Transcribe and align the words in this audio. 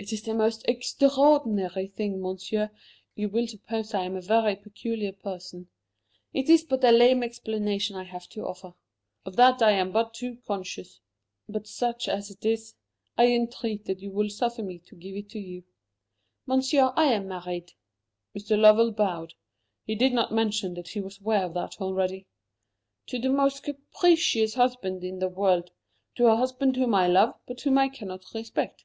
"It 0.00 0.12
is 0.12 0.22
the 0.22 0.32
most 0.32 0.64
extraordinary 0.68 1.88
thing, 1.88 2.22
Monsieur; 2.22 2.70
you 3.16 3.28
will 3.28 3.48
suppose 3.48 3.92
I 3.92 4.04
am 4.04 4.14
a 4.14 4.20
very 4.20 4.54
peculiar 4.54 5.10
person. 5.10 5.68
It 6.32 6.48
is 6.48 6.62
but 6.62 6.84
a 6.84 6.92
lame 6.92 7.24
explanation 7.24 7.96
I 7.96 8.04
have 8.04 8.28
to 8.28 8.46
offer. 8.46 8.74
Of 9.26 9.34
that 9.34 9.60
I 9.60 9.72
am 9.72 9.90
but 9.90 10.14
too 10.14 10.36
conscious. 10.46 11.00
But 11.48 11.66
such 11.66 12.06
as 12.08 12.30
it 12.30 12.44
is, 12.46 12.74
I 13.16 13.26
entreat 13.26 13.86
that 13.86 13.98
you 14.00 14.12
will 14.12 14.30
suffer 14.30 14.62
me 14.62 14.78
to 14.86 14.94
give 14.94 15.16
it 15.16 15.34
you. 15.34 15.64
Monsieur, 16.46 16.92
I 16.94 17.06
am 17.06 17.26
married" 17.26 17.72
Mr. 18.36 18.56
Lovell 18.56 18.92
bowed. 18.92 19.34
He 19.84 19.96
did 19.96 20.12
not 20.12 20.32
mention 20.32 20.74
that 20.74 20.90
he 20.90 21.00
was 21.00 21.18
aware 21.18 21.42
of 21.44 21.54
that 21.54 21.80
already 21.80 22.28
"to 23.08 23.18
the 23.18 23.30
most 23.30 23.64
capricious 23.64 24.54
husband 24.54 25.02
in 25.02 25.18
the 25.18 25.28
world 25.28 25.72
to 26.14 26.28
a 26.28 26.36
husband 26.36 26.76
whom 26.76 26.94
I 26.94 27.08
love, 27.08 27.34
but 27.48 27.60
whom 27.62 27.78
I 27.78 27.88
cannot 27.88 28.22
respect." 28.32 28.84